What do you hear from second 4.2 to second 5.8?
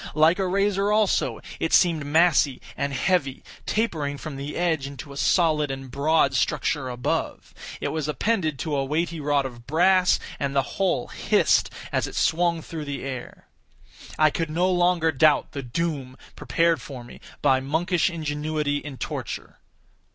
the edge into a solid